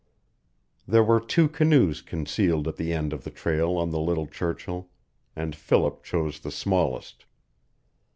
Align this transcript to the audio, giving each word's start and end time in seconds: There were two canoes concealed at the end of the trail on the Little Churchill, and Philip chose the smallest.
There 0.87 1.03
were 1.03 1.19
two 1.19 1.47
canoes 1.47 2.01
concealed 2.01 2.67
at 2.67 2.77
the 2.77 2.91
end 2.91 3.13
of 3.13 3.23
the 3.23 3.29
trail 3.29 3.77
on 3.77 3.91
the 3.91 3.99
Little 3.99 4.25
Churchill, 4.25 4.89
and 5.35 5.55
Philip 5.55 6.01
chose 6.03 6.39
the 6.39 6.49
smallest. 6.49 7.25